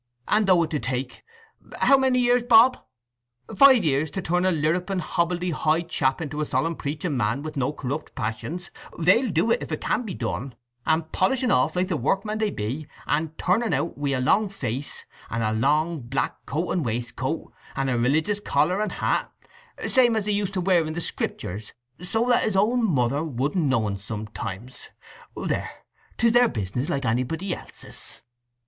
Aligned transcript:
And 0.27 0.47
though 0.47 0.63
it 0.63 0.71
do 0.71 0.79
take—how 0.79 1.95
many 1.95 2.17
years, 2.17 2.41
Bob?—five 2.41 3.85
years 3.85 4.09
to 4.09 4.21
turn 4.23 4.45
a 4.47 4.51
lirruping 4.51 4.97
hobble 4.97 5.37
de 5.37 5.51
hoy 5.51 5.83
chap 5.83 6.19
into 6.21 6.41
a 6.41 6.45
solemn 6.45 6.75
preaching 6.75 7.15
man 7.15 7.43
with 7.43 7.55
no 7.55 7.71
corrupt 7.71 8.15
passions, 8.15 8.71
they'll 8.97 9.29
do 9.29 9.51
it, 9.51 9.61
if 9.61 9.71
it 9.71 9.79
can 9.81 10.01
be 10.01 10.15
done, 10.15 10.55
and 10.87 11.11
polish 11.11 11.43
un 11.43 11.51
off 11.51 11.75
like 11.75 11.87
the 11.87 11.97
workmen 11.97 12.39
they 12.39 12.49
be, 12.49 12.87
and 13.05 13.37
turn 13.37 13.61
un 13.61 13.73
out 13.73 13.95
wi' 13.95 14.09
a 14.09 14.19
long 14.19 14.49
face, 14.49 15.05
and 15.29 15.43
a 15.43 15.51
long 15.53 15.99
black 16.01 16.47
coat 16.47 16.71
and 16.71 16.83
waistcoat, 16.83 17.53
and 17.75 17.87
a 17.87 17.95
religious 17.99 18.39
collar 18.39 18.81
and 18.81 18.93
hat, 18.93 19.31
same 19.87 20.15
as 20.15 20.25
they 20.25 20.31
used 20.31 20.55
to 20.55 20.61
wear 20.61 20.83
in 20.83 20.93
the 20.93 20.99
Scriptures, 20.99 21.73
so 22.01 22.27
that 22.27 22.41
his 22.41 22.55
own 22.55 22.83
mother 22.83 23.23
wouldn't 23.23 23.65
know 23.65 23.85
un 23.85 23.99
sometimes.… 23.99 24.89
There, 25.37 25.69
'tis 26.17 26.31
their 26.31 26.49
business, 26.49 26.89
like 26.89 27.05
anybody 27.05 27.53
else's." 27.53 28.21